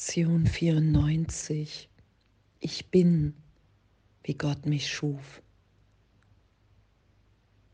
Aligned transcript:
Lektion 0.00 0.46
94. 0.46 1.90
Ich 2.58 2.90
bin, 2.90 3.34
wie 4.22 4.32
Gott 4.32 4.64
mich 4.64 4.88
schuf. 4.88 5.42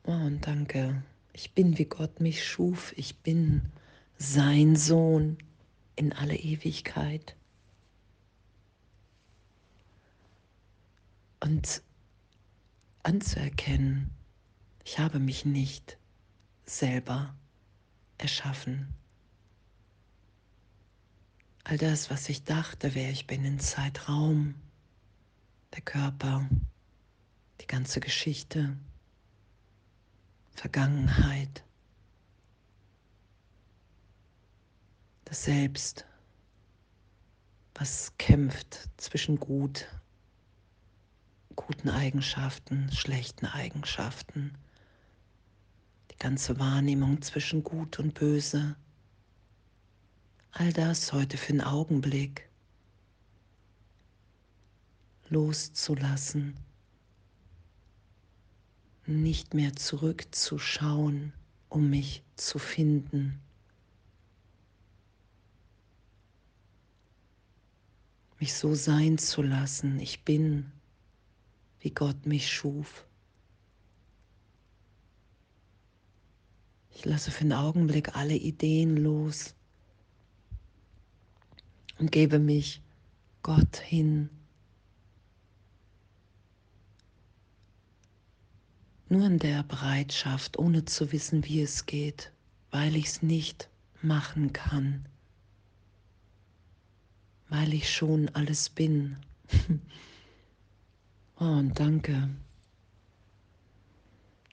Oh, 0.03 0.11
und 0.11 0.45
danke. 0.45 1.04
Ich 1.33 1.54
bin, 1.54 1.79
wie 1.79 1.85
Gott 1.85 2.19
mich 2.19 2.45
schuf. 2.45 2.93
Ich 2.97 3.19
bin 3.19 3.71
sein 4.19 4.75
Sohn 4.75 5.39
in 5.95 6.12
alle 6.12 6.35
Ewigkeit. 6.35 7.37
Und 11.38 11.81
anzuerkennen, 13.04 14.11
ich 14.85 14.99
habe 14.99 15.21
mich 15.21 15.45
nicht 15.45 15.97
selber 16.65 17.37
erschaffen. 18.19 18.93
All 21.69 21.78
das, 21.78 22.10
was 22.10 22.28
ich 22.28 22.45
dachte, 22.45 22.95
wer 22.95 23.10
ich 23.10 23.27
bin 23.27 23.45
in 23.45 23.59
Zeitraum, 23.59 24.54
der 25.74 25.82
Körper, 25.82 26.48
die 27.60 27.66
ganze 27.66 27.98
Geschichte, 27.98 28.77
Vergangenheit, 30.52 31.64
das 35.24 35.42
Selbst, 35.42 36.06
was 37.74 38.16
kämpft 38.16 38.88
zwischen 38.96 39.41
gut, 39.41 39.88
guten 41.56 41.88
Eigenschaften, 41.88 42.92
schlechten 42.92 43.46
Eigenschaften, 43.46 44.56
die 46.12 46.19
ganze 46.19 46.60
Wahrnehmung 46.60 47.22
zwischen 47.22 47.64
gut 47.64 47.98
und 47.98 48.14
böse, 48.14 48.77
all 50.59 50.73
das 50.73 51.12
heute 51.12 51.37
für 51.37 51.52
einen 51.52 51.60
Augenblick 51.60 52.48
loszulassen, 55.28 56.56
nicht 59.05 59.53
mehr 59.53 59.77
zurückzuschauen, 59.77 61.34
um 61.69 61.91
mich 61.91 62.22
zu 62.36 62.58
finden. 62.58 63.39
Mich 68.41 68.55
so 68.55 68.75
sein 68.75 69.19
zu 69.19 69.42
lassen, 69.42 70.00
ich 70.00 70.25
bin, 70.25 70.73
wie 71.80 71.91
Gott 71.91 72.25
mich 72.25 72.50
schuf. 72.50 73.06
Ich 76.95 77.05
lasse 77.05 77.30
für 77.30 77.42
einen 77.42 77.52
Augenblick 77.52 78.17
alle 78.17 78.36
Ideen 78.36 78.97
los, 78.97 79.55
und 81.98 82.12
gebe 82.12 82.39
mich 82.39 82.83
Gott 83.42 83.77
hin. 83.77 84.28
Nur 89.08 89.27
in 89.27 89.39
der 89.39 89.62
Bereitschaft, 89.62 90.58
ohne 90.58 90.84
zu 90.84 91.12
wissen, 91.12 91.44
wie 91.44 91.62
es 91.62 91.86
geht, 91.86 92.33
weil 92.70 92.97
ich 92.97 93.06
es 93.06 93.22
nicht 93.22 93.69
machen 94.02 94.52
kann, 94.52 95.06
weil 97.48 97.72
ich 97.72 97.92
schon 97.92 98.28
alles 98.30 98.69
bin. 98.69 99.17
oh, 101.39 101.44
und 101.44 101.78
danke. 101.78 102.28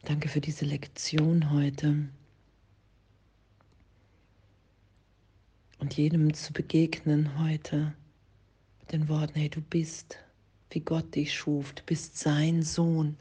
Danke 0.03 0.29
für 0.29 0.41
diese 0.41 0.65
Lektion 0.65 1.49
heute. 1.49 2.09
Und 5.83 5.97
jedem 5.97 6.33
zu 6.33 6.53
begegnen 6.53 7.37
heute 7.39 7.93
mit 8.79 8.93
den 8.93 9.09
Worten, 9.09 9.33
hey, 9.35 9.49
du 9.49 9.59
bist, 9.59 10.17
wie 10.69 10.79
Gott 10.79 11.13
dich 11.13 11.33
schuf, 11.33 11.73
du 11.73 11.83
bist 11.83 12.17
sein 12.17 12.63
Sohn 12.63 13.17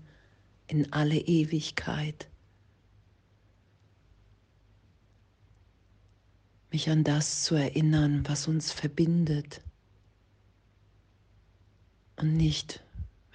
in 0.68 0.92
alle 0.92 1.16
Ewigkeit. 1.16 2.28
Mich 6.70 6.88
an 6.88 7.02
das 7.02 7.42
zu 7.42 7.56
erinnern, 7.56 8.22
was 8.28 8.46
uns 8.46 8.70
verbindet 8.70 9.60
und 12.14 12.36
nicht, 12.36 12.84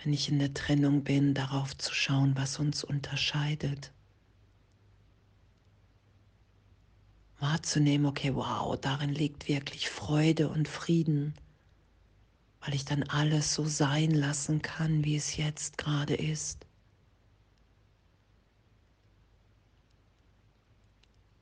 wenn 0.02 0.14
ich 0.14 0.30
in 0.30 0.40
der 0.40 0.54
Trennung 0.54 1.04
bin, 1.04 1.34
darauf 1.34 1.78
zu 1.78 1.94
schauen, 1.94 2.38
was 2.38 2.60
uns 2.60 2.82
unterscheidet. 2.82 3.92
Wahrzunehmen, 7.40 8.08
okay, 8.08 8.34
wow, 8.34 8.80
darin 8.80 9.14
liegt 9.14 9.48
wirklich 9.48 9.90
Freude 9.90 10.50
und 10.50 10.68
Frieden, 10.68 11.36
weil 12.62 12.74
ich 12.74 12.86
dann 12.86 13.04
alles 13.04 13.54
so 13.54 13.66
sein 13.66 14.12
lassen 14.12 14.62
kann, 14.62 15.04
wie 15.04 15.16
es 15.16 15.38
jetzt 15.38 15.78
gerade 15.78 16.16
ist. 16.16 16.66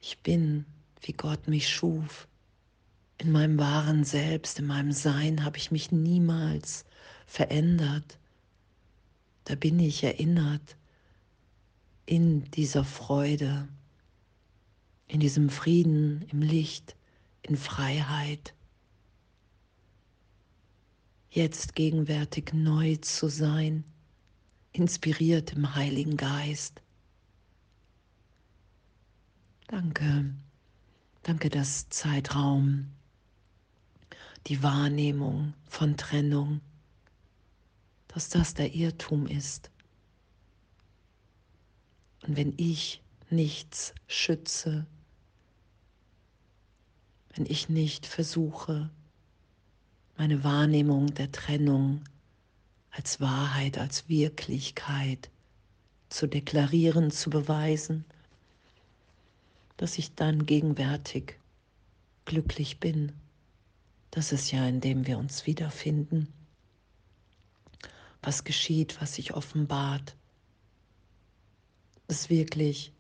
Ich 0.02 0.20
bin, 0.20 0.66
wie 1.02 1.14
Gott 1.14 1.48
mich 1.48 1.70
schuf. 1.70 2.28
In 3.18 3.32
meinem 3.32 3.58
wahren 3.58 4.04
Selbst, 4.04 4.60
in 4.60 4.68
meinem 4.68 4.92
Sein 4.92 5.44
habe 5.44 5.58
ich 5.58 5.72
mich 5.72 5.92
niemals 5.92 6.86
verändert. 7.26 8.20
Da 9.46 9.56
bin 9.56 9.80
ich 9.80 10.04
erinnert 10.04 10.76
in 12.06 12.44
dieser 12.52 12.84
Freude 12.84 13.68
in 15.08 15.20
diesem 15.20 15.50
Frieden, 15.50 16.24
im 16.32 16.42
Licht, 16.42 16.96
in 17.42 17.58
Freiheit. 17.58 18.54
Jetzt 21.30 21.76
gegenwärtig 21.76 22.54
neu 22.54 22.96
zu 22.98 23.28
sein, 23.28 23.84
inspiriert 24.72 25.54
im 25.54 25.76
Heiligen 25.76 26.18
Geist. 26.18 26.82
Danke, 29.68 30.34
danke, 31.24 31.50
dass 31.50 31.90
Zeitraum, 31.90 32.92
die 34.48 34.62
Wahrnehmung 34.62 35.54
von 35.68 35.98
Trennung, 35.98 36.62
dass 38.08 38.30
das 38.30 38.54
der 38.54 38.74
Irrtum 38.74 39.28
ist. 39.28 39.72
Und 42.28 42.38
wenn 42.38 42.54
ich 42.58 43.02
nichts 43.30 43.94
schütze, 44.08 44.86
wenn 47.36 47.46
ich 47.46 47.68
nicht 47.70 48.06
versuche, 48.06 48.90
meine 50.18 50.44
Wahrnehmung 50.44 51.14
der 51.14 51.32
Trennung 51.32 52.02
als 52.92 53.20
Wahrheit, 53.20 53.78
als 53.78 54.08
Wirklichkeit 54.08 55.30
zu 56.08 56.28
deklarieren, 56.28 57.12
zu 57.12 57.30
beweisen, 57.30 58.06
dass 59.76 59.98
ich 59.98 60.16
dann 60.16 60.46
gegenwärtig 60.46 61.38
glücklich 62.24 62.80
bin. 62.80 63.12
Das 64.12 64.32
ist 64.32 64.52
ja, 64.52 64.66
indem 64.66 65.06
wir 65.06 65.18
uns 65.18 65.46
wiederfinden. 65.46 66.32
Was 68.22 68.46
geschieht, 68.46 69.02
was 69.02 69.16
sich 69.16 69.34
offenbart, 69.34 70.16
dass 72.08 72.30
wirklich 72.30 72.94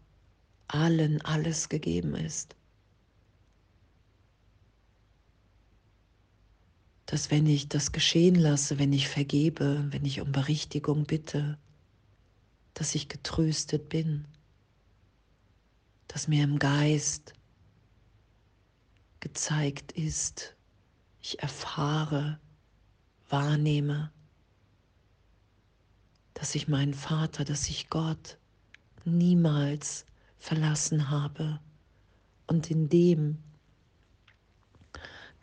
allen 0.68 1.22
alles 1.22 1.69
gegeben 1.69 2.16
ist. 2.16 2.56
Dass 7.05 7.29
wenn 7.29 7.45
ich 7.45 7.69
das 7.69 7.91
geschehen 7.91 8.35
lasse, 8.35 8.79
wenn 8.79 8.93
ich 8.93 9.07
vergebe, 9.07 9.85
wenn 9.89 10.05
ich 10.05 10.21
um 10.21 10.31
Berichtigung 10.31 11.05
bitte, 11.05 11.57
dass 12.73 12.95
ich 12.95 13.07
getröstet 13.07 13.89
bin, 13.89 14.25
dass 16.07 16.27
mir 16.27 16.44
im 16.44 16.59
Geist 16.59 17.33
gezeigt 19.19 19.91
ist, 19.91 20.55
ich 21.21 21.39
erfahre, 21.39 22.39
wahrnehme, 23.30 24.12
dass 26.33 26.53
ich 26.56 26.68
meinen 26.68 26.94
Vater, 26.94 27.44
dass 27.44 27.69
ich 27.69 27.89
Gott 27.89 28.38
niemals 29.03 30.06
verlassen 30.38 31.09
habe 31.09 31.59
und 32.47 32.69
in 32.69 32.89
dem 32.89 33.39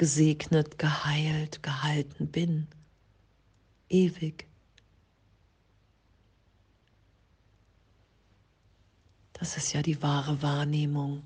gesegnet, 0.02 0.78
geheilt, 0.78 1.62
gehalten 1.62 2.26
bin. 2.26 2.66
Ewig. 3.88 4.48
Das 9.32 9.56
ist 9.56 9.72
ja 9.74 9.80
die 9.80 10.02
wahre 10.02 10.42
Wahrnehmung. 10.42 11.22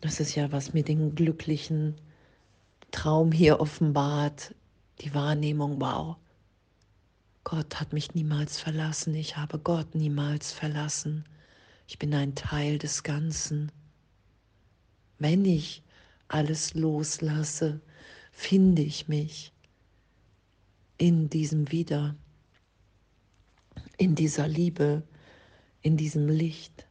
Das 0.00 0.20
ist 0.20 0.36
ja, 0.36 0.52
was 0.52 0.72
mir 0.72 0.84
den 0.84 1.16
glücklichen 1.16 1.96
Traum 2.92 3.32
hier 3.32 3.58
offenbart. 3.58 4.54
Die 5.00 5.12
Wahrnehmung, 5.12 5.80
wow. 5.80 6.14
Gott 7.42 7.80
hat 7.80 7.92
mich 7.92 8.14
niemals 8.14 8.60
verlassen. 8.60 9.16
Ich 9.16 9.36
habe 9.36 9.58
Gott 9.58 9.96
niemals 9.96 10.52
verlassen. 10.52 11.24
Ich 11.88 11.98
bin 11.98 12.14
ein 12.14 12.36
Teil 12.36 12.78
des 12.78 13.02
Ganzen. 13.02 13.72
Wenn 15.18 15.44
ich 15.44 15.82
alles 16.28 16.74
loslasse, 16.74 17.80
finde 18.32 18.82
ich 18.82 19.08
mich 19.08 19.52
in 20.98 21.28
diesem 21.28 21.70
Wieder, 21.70 22.16
in 23.98 24.14
dieser 24.14 24.48
Liebe, 24.48 25.02
in 25.82 25.96
diesem 25.96 26.28
Licht. 26.28 26.86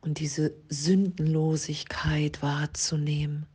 Und 0.00 0.18
diese 0.18 0.54
Sündenlosigkeit 0.68 2.40
wahrzunehmen, 2.42 3.46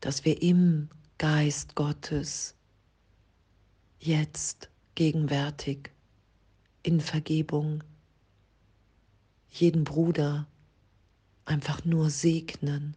dass 0.00 0.24
wir 0.24 0.40
im 0.40 0.88
Geist 1.18 1.74
Gottes 1.74 2.54
jetzt 3.98 4.70
gegenwärtig 4.94 5.90
in 6.82 7.00
Vergebung 7.00 7.82
jeden 9.60 9.84
Bruder 9.84 10.46
einfach 11.44 11.84
nur 11.84 12.10
segnen, 12.10 12.96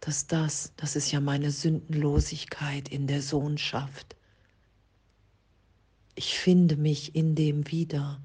dass 0.00 0.26
das, 0.26 0.72
das 0.76 0.96
ist 0.96 1.12
ja 1.12 1.20
meine 1.20 1.50
Sündenlosigkeit 1.50 2.88
in 2.90 3.06
der 3.06 3.22
Sohnschaft. 3.22 4.16
Ich 6.14 6.38
finde 6.38 6.76
mich 6.76 7.14
in 7.14 7.34
dem 7.34 7.70
wieder, 7.70 8.20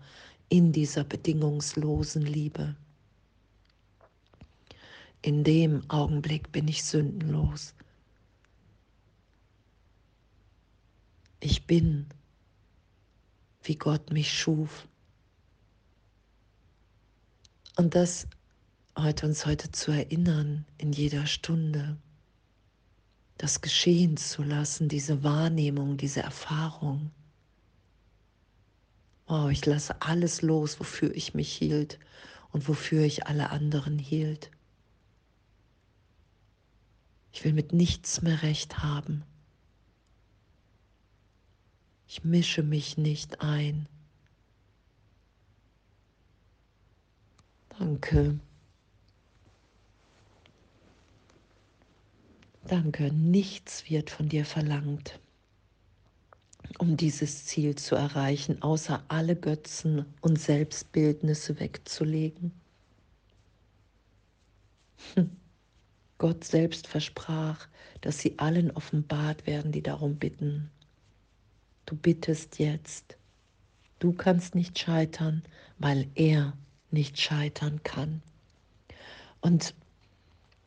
in 0.50 0.72
dieser 0.72 1.04
bedingungslosen 1.04 2.24
Liebe. 2.24 2.76
In 5.22 5.44
dem 5.44 5.90
Augenblick 5.90 6.52
bin 6.52 6.68
ich 6.68 6.84
sündenlos. 6.84 7.74
Ich 11.40 11.66
bin, 11.66 12.08
wie 13.64 13.76
Gott 13.76 14.12
mich 14.12 14.34
schuf. 14.38 14.88
Und 17.80 17.96
das 17.96 18.28
heute 18.98 19.26
uns 19.26 19.46
heute 19.46 19.72
zu 19.72 19.92
erinnern, 19.92 20.66
in 20.78 20.92
jeder 20.92 21.26
Stunde, 21.26 21.96
das 23.38 23.62
geschehen 23.62 24.18
zu 24.18 24.44
lassen, 24.44 24.90
diese 24.90 25.24
Wahrnehmung, 25.24 25.96
diese 25.96 26.20
Erfahrung. 26.22 27.10
Wow, 29.28 29.50
ich 29.50 29.66
lasse 29.66 30.02
alles 30.02 30.42
los, 30.42 30.82
wofür 30.82 31.16
ich 31.16 31.34
mich 31.36 31.54
hielt 31.54 32.00
und 32.52 32.68
wofür 32.68 33.06
ich 33.06 33.28
alle 33.28 33.50
anderen 33.50 33.98
hielt. 33.98 34.52
Ich 37.32 37.46
will 37.46 37.54
mit 37.54 37.72
nichts 37.72 38.22
mehr 38.22 38.42
recht 38.42 38.80
haben. 38.80 39.24
Ich 42.10 42.26
mische 42.26 42.62
mich 42.62 42.98
nicht 42.98 43.40
ein. 43.40 43.88
Danke. 47.80 48.38
Danke, 52.68 53.14
nichts 53.14 53.90
wird 53.90 54.10
von 54.10 54.28
dir 54.28 54.44
verlangt, 54.44 55.18
um 56.78 56.98
dieses 56.98 57.46
Ziel 57.46 57.76
zu 57.76 57.96
erreichen, 57.96 58.62
außer 58.62 59.02
alle 59.08 59.38
Götzen 59.38 60.06
und 60.20 60.38
Selbstbildnisse 60.38 61.62
wegzulegen. 61.62 62.52
Hm. 65.16 65.32
Gott 66.18 66.44
selbst 66.44 66.86
versprach, 66.86 67.70
dass 68.02 68.20
sie 68.20 68.38
allen 68.40 68.72
offenbart 68.72 69.48
werden, 69.48 69.72
die 69.72 69.82
darum 69.82 70.18
bitten. 70.18 70.70
Du 71.86 71.96
bittest 71.96 72.60
jetzt. 72.60 73.16
Du 74.00 74.12
kannst 74.12 74.54
nicht 74.54 74.78
scheitern, 74.78 75.44
weil 75.78 76.10
er 76.16 76.58
nicht 76.92 77.20
scheitern 77.20 77.82
kann. 77.84 78.22
Und 79.42 79.74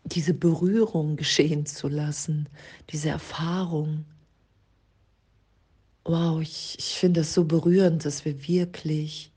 diese 0.05 0.35
Berührung 0.35 1.17
geschehen 1.17 1.67
zu 1.67 1.89
lassen, 1.89 2.49
diese 2.91 3.11
Erfahrung, 3.11 4.05
wow, 6.05 6.41
ich, 6.41 6.77
ich 6.79 6.95
finde 6.95 7.21
es 7.21 7.35
so 7.35 7.45
berührend, 7.45 8.05
dass 8.05 8.25
wir 8.25 8.47
wirklich 8.47 9.31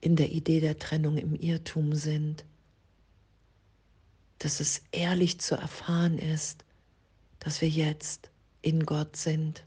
in 0.00 0.16
der 0.16 0.32
Idee 0.32 0.60
der 0.60 0.78
Trennung 0.78 1.18
im 1.18 1.34
Irrtum 1.34 1.94
sind, 1.94 2.44
dass 4.38 4.60
es 4.60 4.82
ehrlich 4.90 5.38
zu 5.38 5.54
erfahren 5.54 6.18
ist, 6.18 6.64
dass 7.38 7.60
wir 7.60 7.68
jetzt 7.68 8.30
in 8.62 8.84
Gott 8.84 9.16
sind 9.16 9.64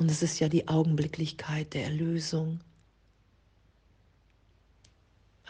und 0.00 0.10
es 0.10 0.22
ist 0.22 0.40
ja 0.40 0.48
die 0.48 0.66
Augenblicklichkeit 0.66 1.74
der 1.74 1.84
Erlösung. 1.84 2.60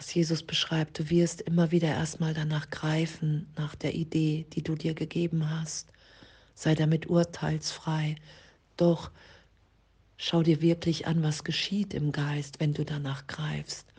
Was 0.00 0.14
Jesus 0.14 0.43
beschreibt, 0.43 0.99
du 0.99 1.11
wirst 1.11 1.43
immer 1.43 1.73
wieder 1.73 1.88
erstmal 1.88 2.32
danach 2.32 2.70
greifen, 2.70 3.47
nach 3.58 3.75
der 3.75 3.94
Idee, 3.94 4.47
die 4.55 4.62
du 4.62 4.75
dir 4.75 4.94
gegeben 4.94 5.50
hast. 5.50 5.93
Sei 6.55 6.75
damit 6.75 7.08
urteilsfrei. 7.08 8.17
Doch 8.79 9.11
schau 10.17 10.43
dir 10.43 10.62
wirklich 10.62 11.06
an, 11.06 11.23
was 11.23 11.44
geschieht 11.44 11.93
im 11.93 12.12
Geist, 12.12 12.61
wenn 12.61 12.73
du 12.73 12.82
danach 12.82 13.26
greifst. 13.26 13.93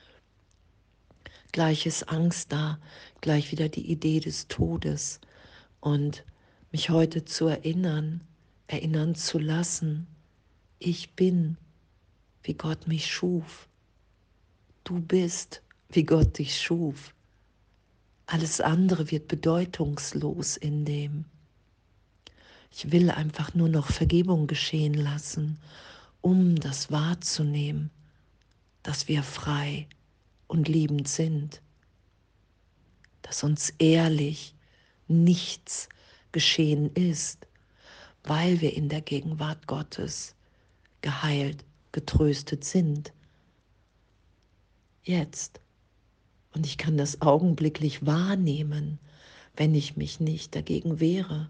Gleich 1.51 1.85
ist 1.85 2.09
Angst 2.09 2.51
da, 2.51 2.79
gleich 3.21 3.51
wieder 3.51 3.69
die 3.69 3.85
Idee 3.85 4.21
des 4.21 4.47
Todes. 4.47 5.21
Und 5.81 6.25
mich 6.71 6.89
heute 6.89 7.25
zu 7.25 7.45
erinnern, 7.45 8.21
erinnern 8.65 9.13
zu 9.13 9.37
lassen, 9.37 10.07
ich 10.79 11.11
bin, 11.11 11.57
wie 12.41 12.55
Gott 12.55 12.87
mich 12.87 13.05
schuf. 13.05 13.69
Du 14.83 14.99
bist, 14.99 15.61
wie 15.95 16.03
Gott 16.03 16.37
dich 16.37 16.59
schuf. 16.59 17.13
Alles 18.25 18.61
andere 18.61 19.11
wird 19.11 19.27
bedeutungslos 19.27 20.57
in 20.57 20.85
dem. 20.85 21.25
Ich 22.71 22.91
will 22.91 23.11
einfach 23.11 23.53
nur 23.53 23.67
noch 23.67 23.91
Vergebung 23.91 24.47
geschehen 24.47 24.93
lassen, 24.93 25.59
um 26.21 26.55
das 26.55 26.91
wahrzunehmen, 26.91 27.91
dass 28.83 29.07
wir 29.07 29.23
frei 29.23 29.87
und 30.47 30.69
liebend 30.69 31.07
sind, 31.07 31.61
dass 33.21 33.43
uns 33.43 33.71
ehrlich 33.79 34.55
nichts 35.07 35.89
geschehen 36.31 36.93
ist, 36.93 37.47
weil 38.23 38.61
wir 38.61 38.73
in 38.73 38.87
der 38.87 39.01
Gegenwart 39.01 39.67
Gottes 39.67 40.35
geheilt, 41.01 41.65
getröstet 41.91 42.63
sind. 42.63 43.11
Jetzt. 45.03 45.59
Und 46.53 46.65
ich 46.65 46.77
kann 46.77 46.97
das 46.97 47.21
augenblicklich 47.21 48.05
wahrnehmen, 48.05 48.99
wenn 49.55 49.75
ich 49.75 49.97
mich 49.97 50.19
nicht 50.19 50.55
dagegen 50.55 50.99
wehre, 50.99 51.49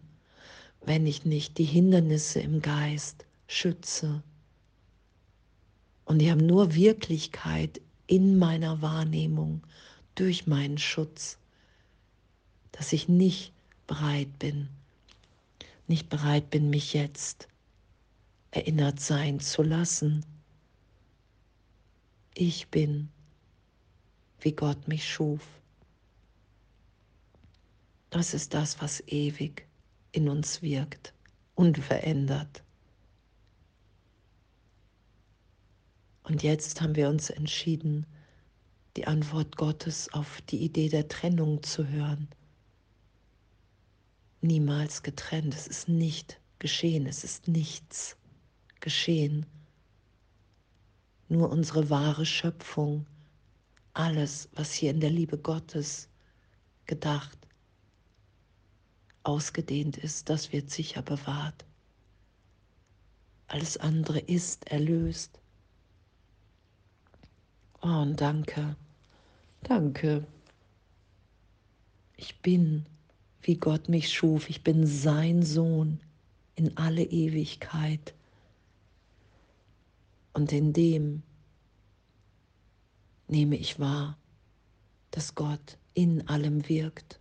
wenn 0.86 1.06
ich 1.06 1.26
nicht 1.26 1.58
die 1.58 1.66
Hindernisse 1.66 2.40
im 2.40 2.62
Geist 2.62 3.26
schütze. 3.48 4.24
Und 6.06 6.20
die 6.20 6.32
haben 6.32 6.46
nur 6.46 6.76
Wirklichkeit 6.76 7.82
in 8.08 8.38
meiner 8.38 8.82
Wahrnehmung 8.82 9.62
durch 10.16 10.48
meinen 10.48 10.78
Schutz, 10.78 11.38
dass 12.74 12.94
ich 12.94 13.08
nicht 13.08 13.54
bereit 13.88 14.40
bin, 14.40 14.68
nicht 15.88 16.10
bereit 16.10 16.50
bin, 16.50 16.70
mich 16.70 16.94
jetzt 16.94 17.48
erinnert 18.52 19.00
sein 19.00 19.40
zu 19.40 19.64
lassen. 19.64 20.26
Ich 22.34 22.68
bin, 22.68 23.10
wie 24.42 24.54
Gott 24.54 24.88
mich 24.88 25.08
schuf. 25.08 25.48
Das 28.10 28.34
ist 28.34 28.54
das, 28.54 28.82
was 28.82 29.02
ewig 29.08 29.66
in 30.12 30.28
uns 30.28 30.62
wirkt, 30.62 31.14
unverändert. 31.56 32.64
Und 36.24 36.44
jetzt 36.44 36.82
haben 36.82 36.96
wir 36.96 37.10
uns 37.10 37.30
entschieden, 37.30 38.06
die 38.98 39.08
Antwort 39.08 39.56
Gottes 39.56 40.14
auf 40.14 40.42
die 40.42 40.58
Idee 40.58 40.90
der 40.90 41.08
Trennung 41.08 41.64
zu 41.64 41.88
hören. 41.88 42.28
Niemals 44.42 45.04
getrennt, 45.04 45.54
es 45.54 45.68
ist 45.68 45.88
nicht 45.88 46.40
geschehen, 46.60 47.06
es 47.06 47.24
ist 47.24 47.48
nichts 47.48 48.18
geschehen. 48.80 49.46
Nur 51.30 51.50
unsere 51.50 51.90
wahre 51.90 52.26
Schöpfung, 52.26 53.06
alles, 53.94 54.50
was 54.54 54.74
hier 54.74 54.92
in 54.92 55.00
der 55.00 55.10
Liebe 55.10 55.38
Gottes 55.38 56.08
gedacht, 56.86 57.38
ausgedehnt 59.24 59.98
ist, 59.98 60.30
das 60.30 60.52
wird 60.52 60.70
sicher 60.70 61.02
bewahrt. 61.02 61.66
Alles 63.48 63.78
andere 63.78 64.20
ist 64.20 64.68
erlöst. 64.70 65.40
Oh, 67.82 67.88
und 67.88 68.22
danke, 68.22 68.76
danke. 69.64 70.26
Ich 72.16 72.40
bin, 72.42 72.86
wie 73.42 73.56
Gott 73.56 73.90
mich 73.90 74.14
schuf. 74.14 74.50
Ich 74.50 74.64
bin 74.64 74.86
sein 74.86 75.44
Sohn 75.44 76.00
in 76.56 76.78
alle 76.78 77.04
Ewigkeit. 77.04 78.14
Und 80.34 80.52
in 80.54 80.72
dem 80.72 81.24
nehme 83.32 83.56
ich 83.56 83.80
wahr, 83.80 84.18
dass 85.12 85.36
Gott 85.36 85.78
in 85.94 86.28
allem 86.28 86.68
wirkt. 86.68 87.20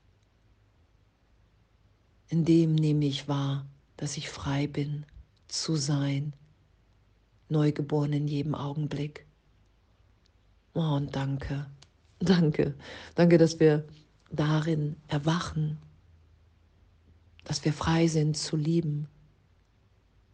In 2.28 2.44
dem 2.44 2.74
nehme 2.74 3.06
ich 3.06 3.28
wahr, 3.28 3.66
dass 3.96 4.16
ich 4.16 4.28
frei 4.28 4.66
bin 4.66 5.06
zu 5.48 5.76
sein, 5.76 6.32
neugeboren 7.48 8.12
in 8.12 8.28
jedem 8.28 8.54
Augenblick. 8.54 9.26
Oh, 10.74 10.80
und 10.80 11.14
danke, 11.16 11.66
danke, 12.20 12.74
danke, 13.14 13.38
dass 13.38 13.58
wir 13.58 13.86
darin 14.30 14.96
erwachen, 15.08 15.78
dass 17.44 17.64
wir 17.64 17.72
frei 17.72 18.06
sind 18.06 18.36
zu 18.36 18.56
lieben, 18.56 19.08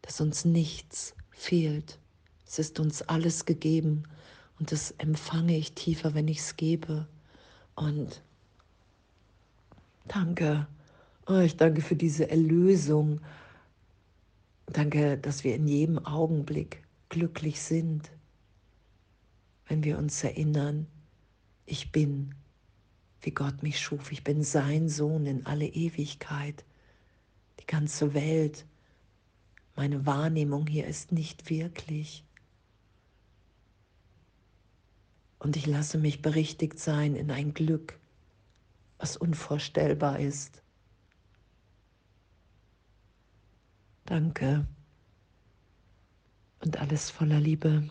dass 0.02 0.20
uns 0.20 0.44
nichts 0.44 1.14
fehlt. 1.30 1.98
Es 2.46 2.58
ist 2.58 2.78
uns 2.78 3.02
alles 3.02 3.44
gegeben 3.46 4.04
und 4.58 4.72
das 4.72 4.92
empfange 4.92 5.56
ich 5.56 5.74
tiefer, 5.74 6.14
wenn 6.14 6.28
ich 6.28 6.38
es 6.38 6.56
gebe. 6.56 7.06
Und 7.74 8.22
danke, 10.08 10.66
oh, 11.26 11.38
ich 11.38 11.56
danke 11.56 11.82
für 11.82 11.96
diese 11.96 12.30
Erlösung. 12.30 13.20
Danke, 14.66 15.18
dass 15.18 15.44
wir 15.44 15.54
in 15.54 15.68
jedem 15.68 15.98
Augenblick 16.04 16.82
glücklich 17.08 17.60
sind, 17.60 18.10
wenn 19.68 19.84
wir 19.84 19.98
uns 19.98 20.24
erinnern, 20.24 20.86
ich 21.66 21.92
bin, 21.92 22.34
wie 23.20 23.32
Gott 23.32 23.62
mich 23.62 23.80
schuf. 23.80 24.12
Ich 24.12 24.22
bin 24.22 24.42
sein 24.42 24.88
Sohn 24.88 25.26
in 25.26 25.44
alle 25.46 25.66
Ewigkeit. 25.66 26.64
Die 27.60 27.66
ganze 27.66 28.14
Welt, 28.14 28.64
meine 29.74 30.06
Wahrnehmung 30.06 30.66
hier 30.66 30.86
ist 30.86 31.12
nicht 31.12 31.50
wirklich. 31.50 32.24
Und 35.46 35.56
ich 35.56 35.66
lasse 35.66 35.96
mich 35.96 36.22
berichtigt 36.22 36.80
sein 36.80 37.14
in 37.14 37.30
ein 37.30 37.54
Glück, 37.54 38.00
was 38.98 39.16
unvorstellbar 39.16 40.18
ist. 40.18 40.60
Danke 44.06 44.66
und 46.58 46.80
alles 46.80 47.10
voller 47.10 47.38
Liebe. 47.38 47.88